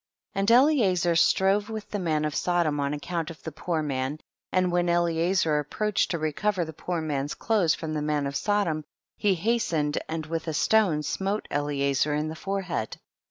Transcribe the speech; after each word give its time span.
And 0.33 0.49
Eliezer 0.49 1.15
strove 1.15 1.69
with 1.69 1.91
the 1.91 1.99
man 1.99 2.25
of 2.25 2.33
Sodom 2.33 2.79
on 2.79 2.91
account 2.91 3.29
of 3.29 3.43
the 3.43 3.51
poor 3.51 3.83
man, 3.83 4.17
and 4.51 4.71
when 4.71 4.89
Eliezer 4.89 5.59
approached 5.59 6.09
to 6.09 6.17
recover 6.17 6.65
the 6.65 6.73
poor 6.73 7.01
man's 7.01 7.35
clothes 7.35 7.75
from 7.75 7.93
the 7.93 8.01
man 8.01 8.25
of 8.25 8.35
Sodom, 8.35 8.83
he 9.15 9.35
hastened 9.35 9.99
and 10.09 10.25
with 10.25 10.47
a 10.47 10.53
stone 10.55 11.03
smote 11.03 11.47
Eliezer 11.51 12.15
in 12.15 12.29
the 12.29 12.35
forehead. 12.35 12.97